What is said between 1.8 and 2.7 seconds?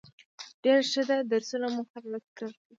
هره ورځ تکرار کړئ